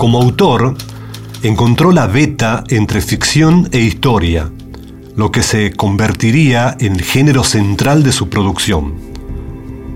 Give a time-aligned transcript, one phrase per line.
[0.00, 0.76] Como autor,
[1.42, 4.50] encontró la beta entre ficción e historia,
[5.14, 8.94] lo que se convertiría en el género central de su producción.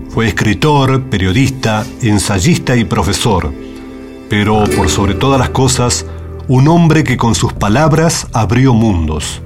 [0.09, 3.51] Fue escritor, periodista, ensayista y profesor,
[4.29, 6.05] pero por sobre todas las cosas,
[6.47, 9.41] un hombre que con sus palabras abrió mundos.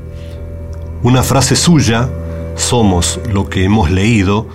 [1.04, 2.10] Una frase suya,
[2.58, 4.50] somos lo que hemos leído,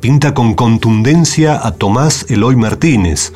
[0.00, 3.34] pinta con contundencia a Tomás Eloy Martínez,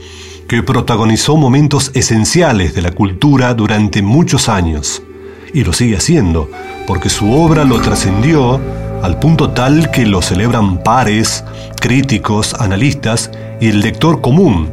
[0.55, 5.03] que protagonizó momentos esenciales de la cultura durante muchos años.
[5.53, 6.49] Y lo sigue haciendo,
[6.87, 8.61] porque su obra lo trascendió
[9.03, 11.43] al punto tal que lo celebran pares,
[11.81, 14.71] críticos, analistas y el lector común,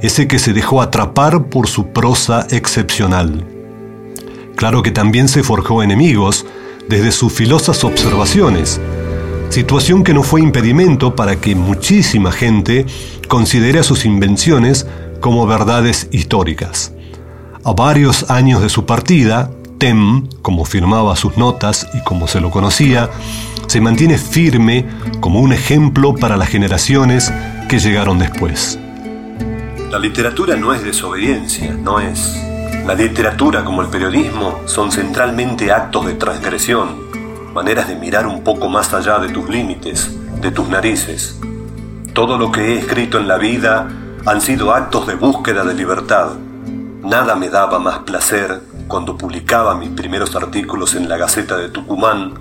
[0.00, 3.44] ese que se dejó atrapar por su prosa excepcional.
[4.56, 6.46] Claro que también se forjó enemigos
[6.88, 8.80] desde sus filosas observaciones,
[9.50, 12.86] situación que no fue impedimento para que muchísima gente
[13.28, 14.84] considere a sus invenciones
[15.22, 16.92] como verdades históricas.
[17.64, 22.50] A varios años de su partida, Tem, como firmaba sus notas y como se lo
[22.50, 23.08] conocía,
[23.68, 24.84] se mantiene firme
[25.20, 27.32] como un ejemplo para las generaciones
[27.68, 28.78] que llegaron después.
[29.90, 32.36] La literatura no es desobediencia, no es.
[32.84, 36.88] La literatura como el periodismo son centralmente actos de transgresión,
[37.54, 41.38] maneras de mirar un poco más allá de tus límites, de tus narices.
[42.12, 46.32] Todo lo que he escrito en la vida han sido actos de búsqueda de libertad.
[47.02, 52.34] Nada me daba más placer cuando publicaba mis primeros artículos en la Gaceta de Tucumán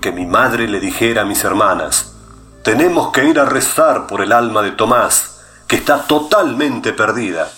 [0.00, 2.16] que mi madre le dijera a mis hermanas,
[2.62, 7.48] tenemos que ir a rezar por el alma de Tomás, que está totalmente perdida.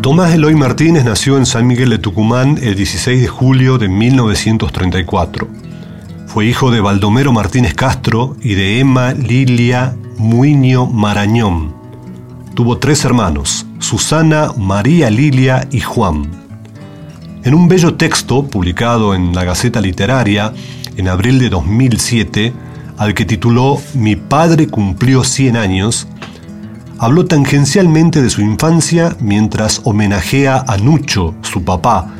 [0.00, 5.65] Tomás Eloy Martínez nació en San Miguel de Tucumán el 16 de julio de 1934.
[6.36, 11.74] Fue hijo de Baldomero Martínez Castro y de Emma Lilia Muño Marañón.
[12.52, 16.30] Tuvo tres hermanos, Susana, María Lilia y Juan.
[17.42, 20.52] En un bello texto publicado en la Gaceta Literaria
[20.98, 22.52] en abril de 2007,
[22.98, 26.06] al que tituló Mi padre cumplió 100 años,
[26.98, 32.14] habló tangencialmente de su infancia mientras homenajea a Nucho, su papá,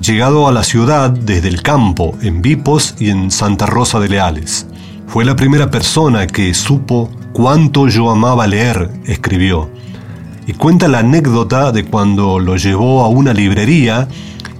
[0.00, 4.66] llegado a la ciudad desde el campo, en Vipos y en Santa Rosa de Leales.
[5.06, 9.70] Fue la primera persona que supo cuánto yo amaba leer, escribió.
[10.46, 14.08] Y cuenta la anécdota de cuando lo llevó a una librería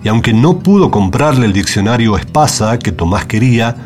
[0.04, 3.76] y aunque no pudo comprarle el diccionario Espasa que Tomás quería,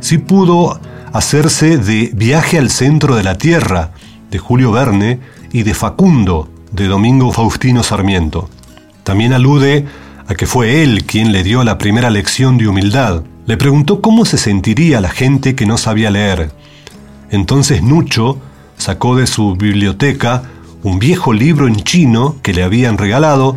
[0.00, 0.80] sí pudo
[1.12, 3.92] hacerse de Viaje al centro de la Tierra,
[4.30, 5.20] de Julio Verne,
[5.52, 8.50] y de Facundo, de Domingo Faustino Sarmiento.
[9.02, 9.86] También alude
[10.28, 13.22] a que fue él quien le dio la primera lección de humildad.
[13.46, 16.52] Le preguntó cómo se sentiría la gente que no sabía leer.
[17.30, 18.38] Entonces Nucho
[18.76, 20.42] sacó de su biblioteca
[20.82, 23.56] un viejo libro en chino que le habían regalado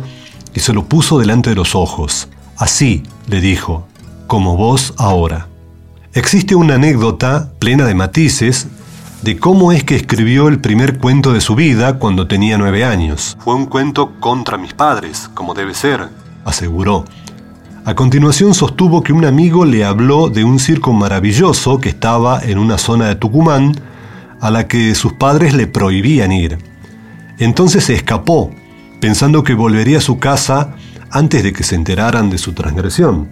[0.54, 2.28] y se lo puso delante de los ojos.
[2.56, 3.86] Así, le dijo,
[4.26, 5.48] como vos ahora.
[6.14, 8.66] Existe una anécdota plena de matices
[9.22, 13.36] de cómo es que escribió el primer cuento de su vida cuando tenía nueve años.
[13.44, 16.08] Fue un cuento contra mis padres, como debe ser,
[16.44, 17.04] aseguró.
[17.84, 22.58] A continuación sostuvo que un amigo le habló de un circo maravilloso que estaba en
[22.58, 23.74] una zona de Tucumán
[24.40, 26.58] a la que sus padres le prohibían ir.
[27.38, 28.52] Entonces se escapó,
[29.00, 30.74] pensando que volvería a su casa
[31.10, 33.28] antes de que se enteraran de su transgresión.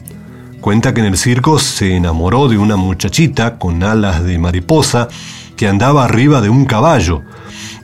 [0.61, 5.09] Cuenta que en el circo se enamoró de una muchachita con alas de mariposa
[5.57, 7.23] que andaba arriba de un caballo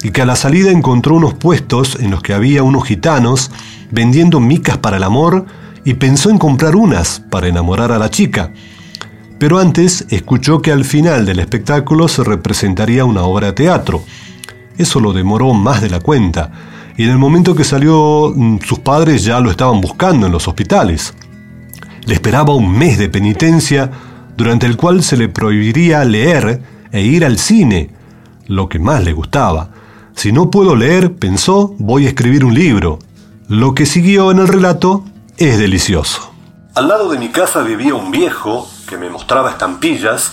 [0.03, 3.51] y que a la salida encontró unos puestos en los que había unos gitanos
[3.97, 5.47] vendiendo micas para el amor
[5.85, 8.53] y pensó en comprar unas para enamorar a la chica.
[9.39, 14.05] Pero antes escuchó que al final del espectáculo se representaría una obra de teatro.
[14.77, 16.53] Eso lo demoró más de la cuenta,
[16.99, 20.47] y en el momento que salió mm, sus padres ya lo estaban buscando en los
[20.47, 21.15] hospitales.
[22.05, 23.91] Le esperaba un mes de penitencia
[24.37, 26.61] durante el cual se le prohibiría leer
[26.93, 27.91] e ir al cine,
[28.47, 29.71] lo que más le gustaba,
[30.15, 32.99] Si no puedo leer, pensó, voy a escribir un libro.
[33.49, 35.05] Lo que siguió en el relato
[35.37, 36.33] es delicioso.
[36.75, 40.33] Al lado de mi casa vivía un viejo que me mostraba estampillas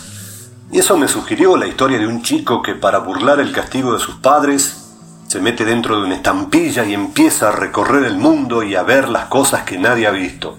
[0.71, 3.99] y eso me sugirió la historia de un chico que para burlar el castigo de
[3.99, 4.95] sus padres
[5.27, 9.07] se mete dentro de una estampilla y empieza a recorrer el mundo y a ver
[9.09, 10.57] las cosas que nadie ha visto.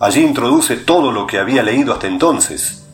[0.00, 2.86] Allí introduce todo lo que había leído hasta entonces.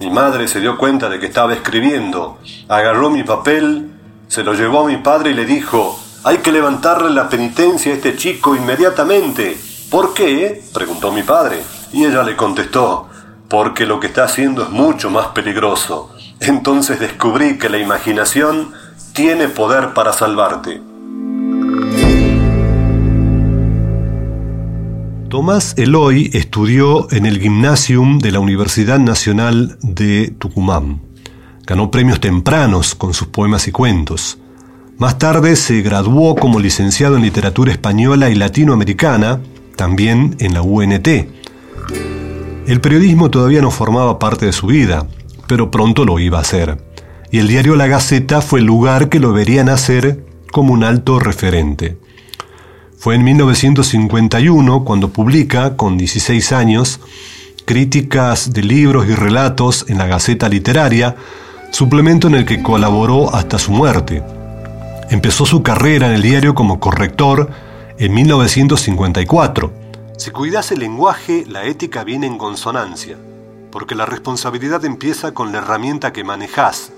[0.00, 3.90] Mi madre se dio cuenta de que estaba escribiendo, agarró mi papel,
[4.28, 7.96] se lo llevó a mi padre y le dijo, hay que levantarle la penitencia a
[7.96, 9.56] este chico inmediatamente.
[9.90, 10.62] ¿Por qué?
[10.72, 11.62] preguntó mi padre.
[11.92, 13.08] Y ella le contestó,
[13.48, 16.10] porque lo que está haciendo es mucho más peligroso.
[16.40, 18.72] Entonces descubrí que la imaginación
[19.12, 20.80] tiene poder para salvarte.
[25.28, 31.00] Tomás Eloy estudió en el Gymnasium de la Universidad Nacional de Tucumán.
[31.66, 34.38] Ganó premios tempranos con sus poemas y cuentos.
[35.02, 39.40] Más tarde se graduó como licenciado en literatura española y latinoamericana,
[39.74, 41.08] también en la UNT.
[42.68, 45.08] El periodismo todavía no formaba parte de su vida,
[45.48, 46.84] pero pronto lo iba a hacer.
[47.32, 51.18] Y el diario La Gaceta fue el lugar que lo verían hacer como un alto
[51.18, 51.98] referente.
[52.96, 57.00] Fue en 1951 cuando publica, con 16 años,
[57.64, 61.16] críticas de libros y relatos en la Gaceta Literaria,
[61.72, 64.22] suplemento en el que colaboró hasta su muerte.
[65.12, 67.50] Empezó su carrera en el diario como corrector
[67.98, 69.82] en 1954
[70.22, 73.16] si cuidas el lenguaje, la ética viene en consonancia,
[73.72, 76.92] porque la responsabilidad empieza con la herramienta que manejas,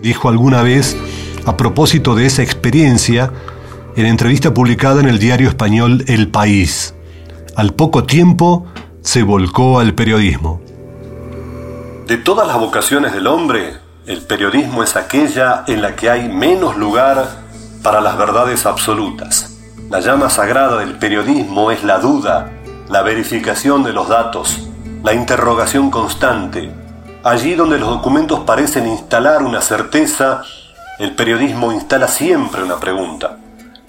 [0.00, 0.96] dijo alguna vez
[1.46, 3.30] a propósito de esa experiencia
[3.94, 6.96] en entrevista publicada en el diario español El País.
[7.54, 8.66] Al poco tiempo
[9.02, 10.60] se volcó al periodismo.
[12.08, 13.74] De todas las vocaciones del hombre,
[14.06, 17.43] el periodismo es aquella en la que hay menos lugar
[17.84, 19.58] para las verdades absolutas.
[19.90, 22.50] La llama sagrada del periodismo es la duda,
[22.88, 24.68] la verificación de los datos,
[25.02, 26.72] la interrogación constante.
[27.22, 30.42] Allí donde los documentos parecen instalar una certeza,
[30.98, 33.36] el periodismo instala siempre una pregunta.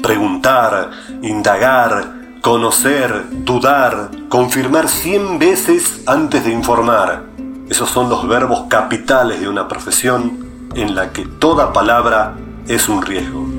[0.04, 7.24] Preguntar, indagar, conocer, dudar, confirmar cien veces antes de informar.
[7.70, 12.36] Esos son los verbos capitales de una profesión en la que toda palabra
[12.68, 13.55] es un riesgo.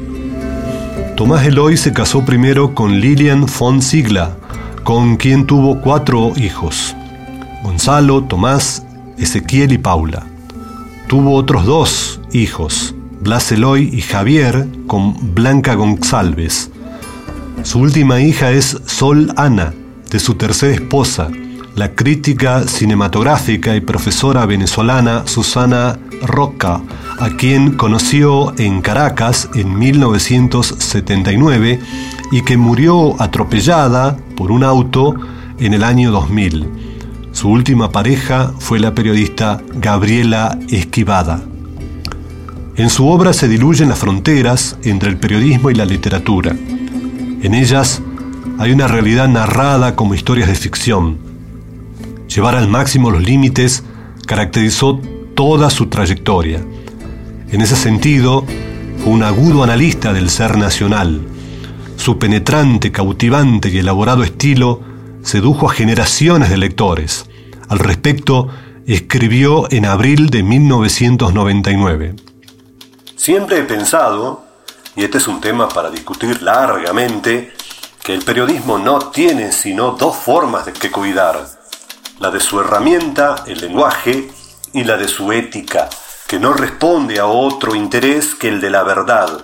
[1.16, 4.36] Tomás Eloy se casó primero con Lilian von Sigla,
[4.84, 6.94] con quien tuvo cuatro hijos,
[7.62, 8.84] Gonzalo, Tomás,
[9.16, 10.26] Ezequiel y Paula.
[11.08, 16.70] Tuvo otros dos hijos, Blas Eloy y Javier, con Blanca González.
[17.62, 19.72] Su última hija es Sol Ana,
[20.10, 21.30] de su tercera esposa,
[21.76, 26.80] la crítica cinematográfica y profesora venezolana Susana Roca,
[27.18, 31.80] a quien conoció en Caracas en 1979
[32.32, 35.14] y que murió atropellada por un auto
[35.58, 36.68] en el año 2000.
[37.32, 41.42] Su última pareja fue la periodista Gabriela Esquivada.
[42.76, 46.54] En su obra se diluyen las fronteras entre el periodismo y la literatura.
[47.42, 48.02] En ellas
[48.58, 51.18] hay una realidad narrada como historias de ficción.
[52.28, 53.84] Llevar al máximo los límites
[54.26, 55.00] caracterizó
[55.36, 56.60] toda su trayectoria.
[57.50, 58.44] En ese sentido,
[59.04, 61.20] fue un agudo analista del ser nacional,
[61.96, 64.80] su penetrante, cautivante y elaborado estilo
[65.22, 67.26] sedujo a generaciones de lectores.
[67.68, 68.48] Al respecto,
[68.86, 72.16] escribió en abril de 1999.
[73.14, 74.44] Siempre he pensado,
[74.94, 77.52] y este es un tema para discutir largamente,
[78.02, 81.46] que el periodismo no tiene sino dos formas de que cuidar,
[82.20, 84.30] la de su herramienta, el lenguaje,
[84.76, 85.88] y la de su ética,
[86.26, 89.42] que no responde a otro interés que el de la verdad,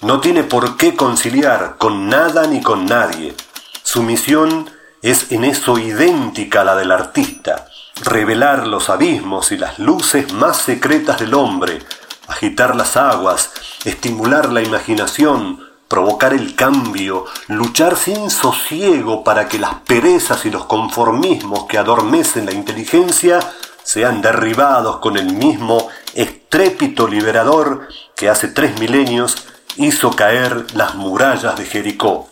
[0.00, 3.34] no tiene por qué conciliar con nada ni con nadie.
[3.82, 4.70] Su misión
[5.02, 7.66] es en eso idéntica a la del artista,
[8.04, 11.80] revelar los abismos y las luces más secretas del hombre,
[12.26, 13.52] agitar las aguas,
[13.84, 20.64] estimular la imaginación, provocar el cambio, luchar sin sosiego para que las perezas y los
[20.64, 23.40] conformismos que adormecen la inteligencia
[23.82, 29.36] sean derribados con el mismo estrépito liberador que hace tres milenios
[29.76, 32.28] hizo caer las murallas de Jericó.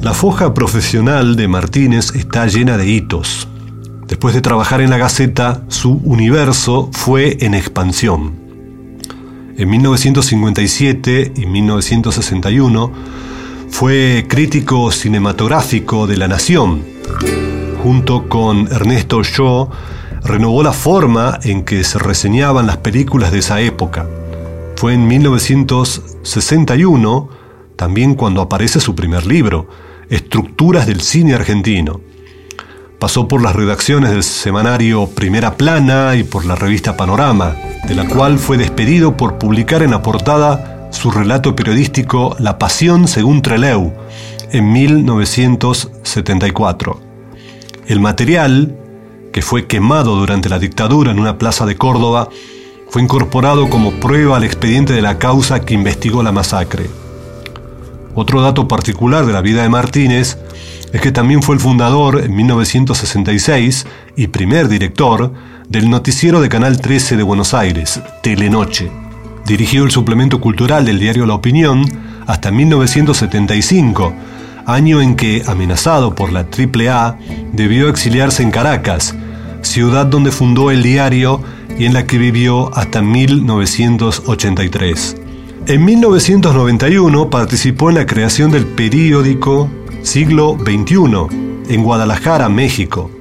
[0.00, 3.48] La foja profesional de Martínez está llena de hitos.
[4.06, 8.46] Después de trabajar en la Gaceta, su universo fue en expansión.
[9.56, 12.92] En 1957 y 1961
[13.78, 16.82] fue crítico cinematográfico de La Nación,
[17.82, 19.68] junto con Ernesto Shaw
[20.24, 24.08] renovó la forma en que se reseñaban las películas de esa época.
[24.76, 27.28] Fue en 1961
[27.76, 29.68] también cuando aparece su primer libro,
[30.08, 32.00] Estructuras del Cine Argentino.
[32.98, 37.54] Pasó por las redacciones del semanario Primera Plana y por la revista Panorama,
[37.86, 43.06] de la cual fue despedido por publicar en la portada su relato periodístico La Pasión
[43.06, 43.92] según Treleu
[44.50, 46.98] en 1974.
[47.86, 48.74] El material,
[49.30, 52.30] que fue quemado durante la dictadura en una plaza de Córdoba,
[52.88, 56.86] fue incorporado como prueba al expediente de la causa que investigó la masacre.
[58.14, 60.38] Otro dato particular de la vida de Martínez
[60.92, 63.86] es que también fue el fundador en 1966
[64.16, 65.30] y primer director
[65.68, 69.05] del noticiero de Canal 13 de Buenos Aires, Telenoche.
[69.46, 71.84] Dirigió el suplemento cultural del diario La Opinión
[72.26, 74.12] hasta 1975,
[74.66, 77.16] año en que, amenazado por la AAA,
[77.52, 79.14] debió exiliarse en Caracas,
[79.62, 81.40] ciudad donde fundó el diario
[81.78, 85.16] y en la que vivió hasta 1983.
[85.68, 89.70] En 1991 participó en la creación del periódico
[90.02, 90.96] Siglo XXI
[91.68, 93.12] en Guadalajara, México,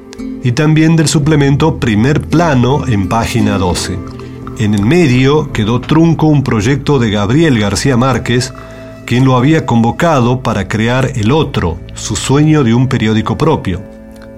[0.44, 4.15] y también del suplemento Primer Plano en página 12.
[4.58, 8.54] En el medio quedó trunco un proyecto de Gabriel García Márquez,
[9.06, 13.82] quien lo había convocado para crear El Otro, su sueño de un periódico propio.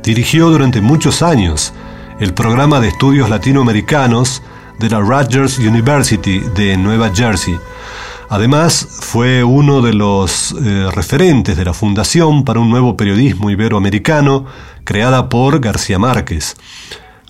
[0.03, 1.73] Dirigió durante muchos años
[2.19, 4.41] el programa de estudios latinoamericanos
[4.79, 7.57] de la Rutgers University de Nueva Jersey,
[8.29, 14.45] Además, fue uno de los eh, referentes de la Fundación para un Nuevo Periodismo Iberoamericano,
[14.83, 16.57] creada por García Márquez.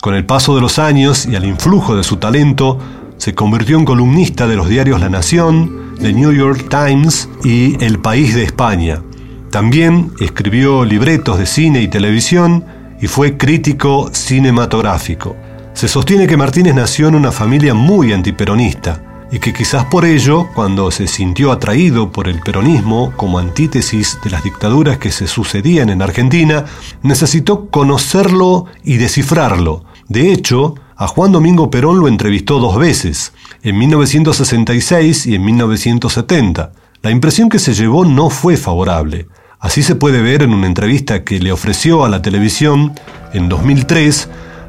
[0.00, 2.78] Con el paso de los años y al influjo de su talento,
[3.16, 7.98] se convirtió en columnista de los diarios La Nación, The New York Times y El
[7.98, 9.02] País de España.
[9.50, 12.64] También escribió libretos de cine y televisión
[13.00, 15.34] y fue crítico cinematográfico.
[15.74, 19.02] Se sostiene que Martínez nació en una familia muy antiperonista
[19.32, 24.30] y que quizás por ello, cuando se sintió atraído por el peronismo como antítesis de
[24.30, 26.66] las dictaduras que se sucedían en Argentina,
[27.02, 29.87] necesitó conocerlo y descifrarlo.
[30.08, 36.72] De hecho, a Juan Domingo Perón lo entrevistó dos veces, en 1966 y en 1970.
[37.02, 39.28] La impresión que se llevó no fue favorable.
[39.60, 42.92] Así se puede ver en una entrevista que le ofreció a la televisión
[43.32, 44.28] en 2003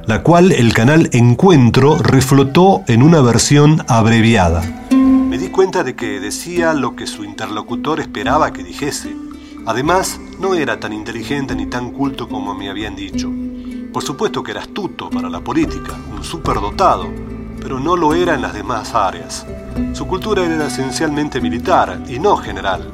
[0.10, 4.64] la cual el canal Encuentro reflotó en una versión abreviada.
[4.92, 9.16] Me di cuenta de que decía lo que su interlocutor esperaba que dijese.
[9.68, 13.32] Además, no era tan inteligente ni tan culto como me habían dicho.
[13.94, 17.10] Por supuesto que era astuto para la política, un superdotado,
[17.60, 19.48] pero no lo era en las demás áreas.
[19.94, 22.92] Su cultura era esencialmente militar y no general.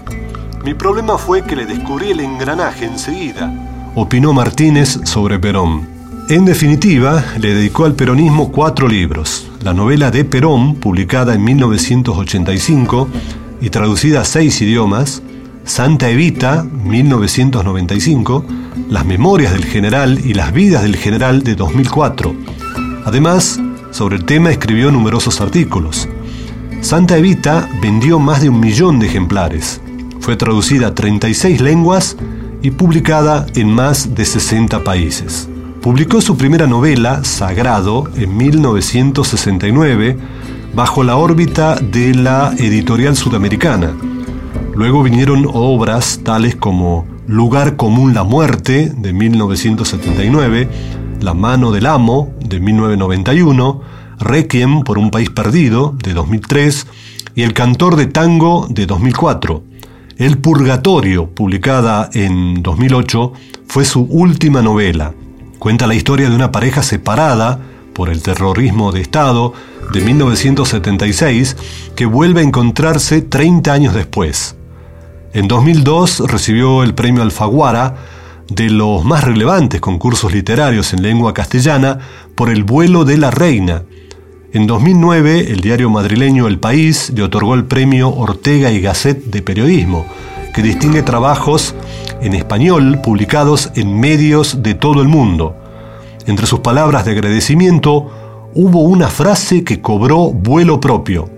[0.64, 3.52] Mi problema fue que le descubrí el engranaje enseguida,
[3.94, 5.88] opinó Martínez sobre Perón.
[6.30, 9.48] En definitiva, le dedicó al peronismo cuatro libros.
[9.62, 13.08] La novela de Perón, publicada en 1985
[13.62, 15.22] y traducida a seis idiomas,
[15.66, 18.46] Santa Evita, 1995,
[18.88, 22.36] Las Memorias del General y las Vidas del General de 2004.
[23.04, 26.08] Además, sobre el tema escribió numerosos artículos.
[26.82, 29.82] Santa Evita vendió más de un millón de ejemplares.
[30.20, 32.16] Fue traducida a 36 lenguas
[32.62, 35.50] y publicada en más de 60 países.
[35.82, 40.18] Publicó su primera novela, Sagrado, en 1969,
[40.76, 43.94] bajo la órbita de la editorial sudamericana.
[44.76, 50.70] Luego vinieron obras tales como Lugar común la muerte, de 1979,
[51.22, 53.82] La mano del amo, de 1991,
[54.20, 56.88] Requiem por un país perdido, de 2003,
[57.36, 59.64] y El cantor de tango, de 2004.
[60.18, 63.32] El Purgatorio, publicada en 2008,
[63.68, 65.14] fue su última novela.
[65.58, 67.62] Cuenta la historia de una pareja separada
[67.94, 69.54] por el terrorismo de Estado
[69.94, 71.56] de 1976
[71.96, 74.58] que vuelve a encontrarse 30 años después.
[75.36, 77.96] En 2002 recibió el premio Alfaguara
[78.48, 82.00] de los más relevantes concursos literarios en lengua castellana
[82.36, 83.84] por El vuelo de la reina.
[84.54, 89.42] En 2009 el diario madrileño El País le otorgó el premio Ortega y Gasset de
[89.42, 90.06] Periodismo,
[90.54, 91.76] que distingue trabajos
[92.22, 95.54] en español publicados en medios de todo el mundo.
[96.28, 101.30] Entre sus palabras de agradecimiento hubo una frase que cobró vuelo propio.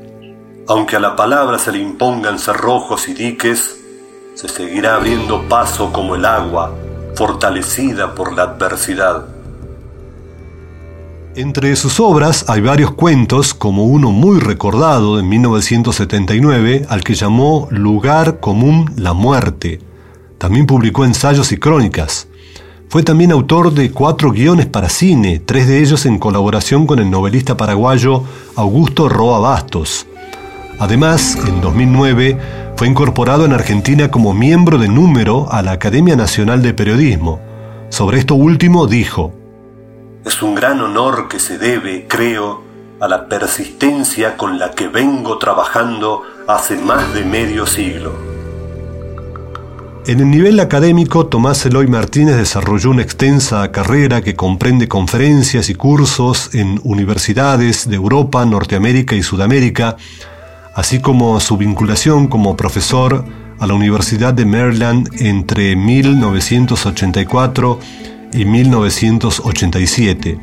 [0.67, 3.76] Aunque a la palabra se le impongan cerrojos y diques,
[4.37, 6.71] se seguirá abriendo paso como el agua,
[7.15, 9.25] fortalecida por la adversidad.
[11.35, 17.67] Entre sus obras hay varios cuentos, como uno muy recordado de 1979, al que llamó
[17.71, 19.79] Lugar común la muerte.
[20.37, 22.27] También publicó ensayos y crónicas.
[22.89, 27.09] Fue también autor de cuatro guiones para cine, tres de ellos en colaboración con el
[27.09, 28.21] novelista paraguayo
[28.55, 30.05] Augusto Roa Bastos.
[30.77, 36.61] Además, en 2009 fue incorporado en Argentina como miembro de número a la Academia Nacional
[36.61, 37.41] de Periodismo.
[37.89, 39.33] Sobre esto último dijo,
[40.23, 42.61] Es un gran honor que se debe, creo,
[42.99, 48.13] a la persistencia con la que vengo trabajando hace más de medio siglo.
[50.05, 55.73] En el nivel académico, Tomás Eloy Martínez desarrolló una extensa carrera que comprende conferencias y
[55.73, 59.97] cursos en universidades de Europa, Norteamérica y Sudamérica,
[60.77, 63.25] así como su vinculación como profesor
[63.57, 67.79] a la Universidad de Maryland entre 1984
[68.31, 70.39] y 1987.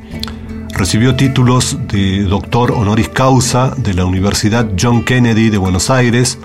[0.70, 6.36] Recibió títulos de doctor honoris causa de la Universidad John Kennedy de Buenos Aires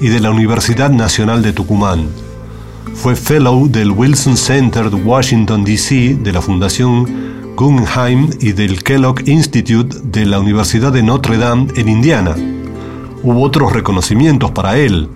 [0.00, 2.06] y de la Universidad Nacional de Tucumán.
[2.94, 9.28] Fue fellow del Wilson Center de Washington, D.C., de la Fundación Guggenheim y del Kellogg
[9.28, 12.36] Institute de la Universidad de Notre Dame en Indiana.
[13.26, 15.08] Hubo otros reconocimientos para él.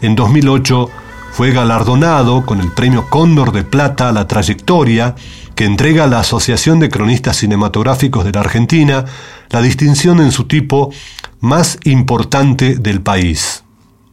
[0.00, 0.90] En 2008
[1.30, 5.14] fue galardonado con el Premio Cóndor de Plata a la trayectoria
[5.54, 9.04] que entrega la Asociación de Cronistas Cinematográficos de la Argentina,
[9.50, 10.90] la distinción en su tipo
[11.38, 13.62] más importante del país.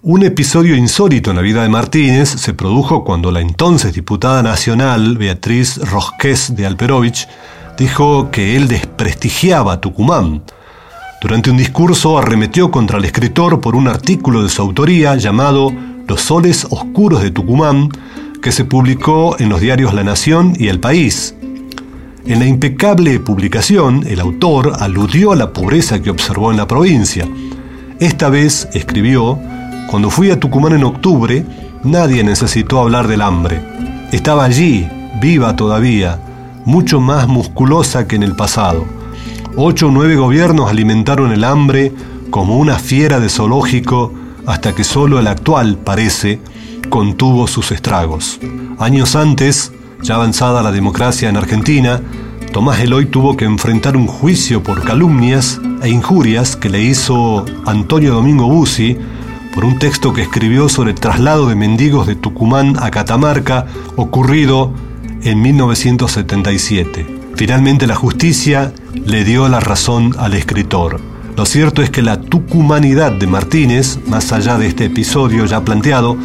[0.06, 5.18] Un episodio insólito en la vida de Martínez se produjo cuando la entonces diputada nacional
[5.18, 7.26] Beatriz Rosqués de Alperovich
[7.78, 10.44] dijo que él desprestigiaba Tucumán.
[11.22, 15.72] Durante un discurso arremetió contra el escritor por un artículo de su autoría llamado
[16.06, 17.88] los soles oscuros de Tucumán,
[18.42, 21.34] que se publicó en los diarios La Nación y El País.
[22.26, 27.26] En la impecable publicación, el autor aludió a la pobreza que observó en la provincia.
[28.02, 29.40] Esta vez, escribió,
[29.94, 31.46] cuando fui a Tucumán en octubre,
[31.84, 33.62] nadie necesitó hablar del hambre.
[34.12, 34.90] Estaba allí,
[35.22, 36.20] viva todavía,
[36.66, 38.86] mucho más musculosa que en el pasado.
[39.56, 41.94] Ocho o nueve gobiernos alimentaron el hambre
[42.32, 44.12] como una fiera de zoológico
[44.48, 46.42] hasta que solo el actual, parece,
[46.90, 48.40] contuvo sus estragos.
[48.80, 52.02] Años antes, ya avanzada la democracia en Argentina,
[52.52, 58.16] Tomás Eloy tuvo que enfrentar un juicio por calumnias e injurias que le hizo Antonio
[58.16, 58.98] Domingo Bussi
[59.54, 64.74] por un texto que escribió sobre el traslado de mendigos de Tucumán a Catamarca ocurrido
[65.22, 67.06] en 1977.
[67.36, 68.74] Finalmente la justicia
[69.06, 71.00] le dio la razón al escritor.
[71.36, 76.18] Lo cierto es que la tucumanidad de Martínez, más allá de este episodio ya planteado,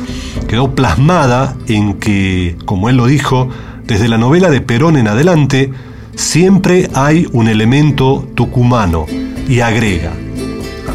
[0.47, 3.49] quedó plasmada en que, como él lo dijo,
[3.87, 5.73] desde la novela de Perón en adelante,
[6.15, 9.07] siempre hay un elemento tucumano,
[9.49, 10.13] y agrega.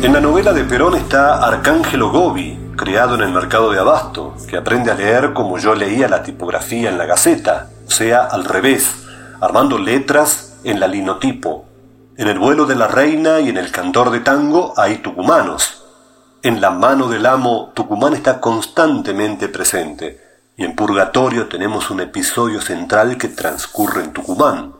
[0.03, 4.57] En la novela de Perón está Arcángelo Gobi, criado en el mercado de Abasto, que
[4.57, 8.95] aprende a leer como yo leía la tipografía en la Gaceta, o sea, al revés,
[9.39, 11.63] armando letras en la linotipo,
[12.17, 15.85] en el vuelo de la reina y en el cantor de tango hay tucumanos.
[16.41, 20.19] En la mano del amo Tucumán está constantemente presente,
[20.57, 24.73] y en Purgatorio tenemos un episodio central que transcurre en Tucumán.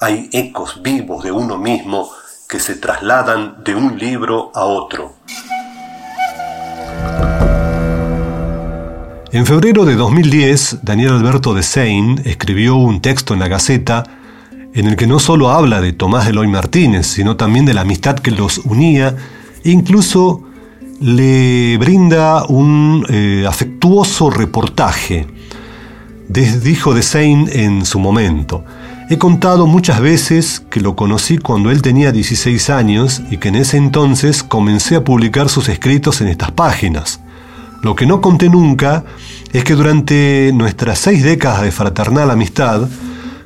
[0.00, 2.10] Hay ecos vivos de uno mismo
[2.48, 5.14] que se trasladan de un libro a otro.
[9.32, 14.04] En febrero de 2010, Daniel Alberto de Sein escribió un texto en la Gaceta
[14.74, 18.18] en el que no solo habla de Tomás Eloy Martínez, sino también de la amistad
[18.18, 19.16] que los unía
[19.64, 20.42] e incluso
[21.00, 25.26] le brinda un eh, afectuoso reportaje.
[26.28, 28.64] dijo de Sein en su momento,
[29.10, 33.56] he contado muchas veces que lo conocí cuando él tenía 16 años y que en
[33.56, 37.20] ese entonces comencé a publicar sus escritos en estas páginas.
[37.82, 39.04] Lo que no conté nunca
[39.52, 42.88] es que durante nuestras seis décadas de fraternal amistad,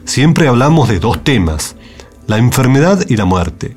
[0.04, 1.74] siempre hablamos de dos temas,
[2.28, 3.76] la enfermedad y la muerte.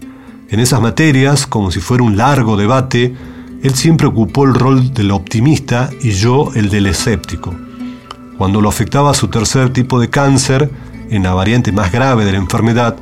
[0.49, 3.15] En esas materias, como si fuera un largo debate,
[3.63, 7.55] él siempre ocupó el rol del optimista y yo el del escéptico.
[8.37, 10.69] Cuando lo afectaba su tercer tipo de cáncer,
[11.11, 12.95] en la variante más grave de la enfermedad,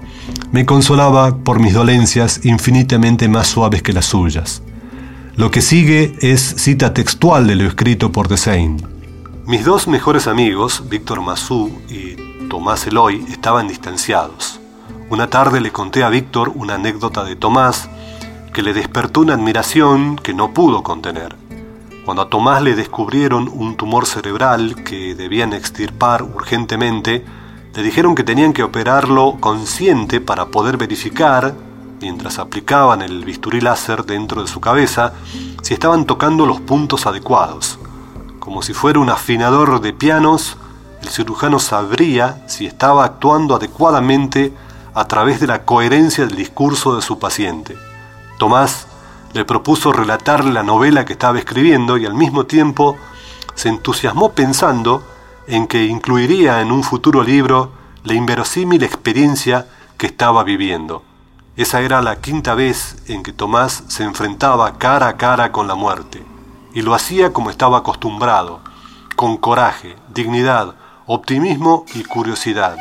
[0.51, 4.61] me consolaba por mis dolencias infinitamente más suaves que las suyas.
[5.35, 8.85] Lo que sigue es cita textual de lo escrito por Desain.
[9.45, 14.59] Mis dos mejores amigos, Víctor Massú y Tomás Eloy estaban distanciados.
[15.09, 17.89] Una tarde le conté a Víctor una anécdota de Tomás
[18.53, 21.35] que le despertó una admiración que no pudo contener.
[22.05, 27.23] Cuando a Tomás le descubrieron un tumor cerebral que debían extirpar urgentemente,
[27.79, 31.55] Le dijeron que tenían que operarlo consciente para poder verificar,
[32.01, 35.13] mientras aplicaban el bisturí láser dentro de su cabeza,
[35.61, 37.79] si estaban tocando los puntos adecuados.
[38.39, 40.57] Como si fuera un afinador de pianos,
[41.01, 44.53] el cirujano sabría si estaba actuando adecuadamente
[44.93, 47.77] a través de la coherencia del discurso de su paciente.
[48.37, 48.87] Tomás
[49.31, 52.97] le propuso relatarle la novela que estaba escribiendo y al mismo tiempo
[53.55, 55.01] se entusiasmó pensando
[55.49, 57.71] en que incluiría en un futuro libro
[58.03, 59.65] la inverosímil experiencia
[59.97, 61.03] que estaba viviendo.
[61.57, 65.73] Esa era la quinta vez en que Tomás se enfrentaba cara a cara con la
[65.73, 66.23] muerte,
[66.73, 68.61] y lo hacía como estaba acostumbrado,
[69.15, 70.75] con coraje, dignidad,
[71.07, 72.77] optimismo y curiosidad.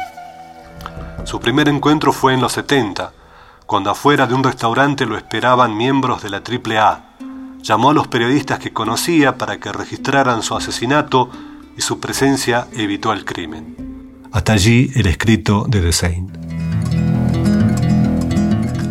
[1.25, 3.13] Su primer encuentro fue en los 70,
[3.65, 7.01] cuando afuera de un restaurante lo esperaban miembros de la AAA.
[7.63, 11.31] Llamó a los periodistas que conocía para que registraran su asesinato
[11.79, 13.77] y su presencia evitó el crimen.
[14.33, 16.29] Hasta allí el escrito de Desain.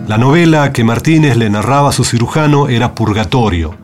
[0.07, 3.75] La novela que Martínez le narraba a su cirujano era Purgatorio.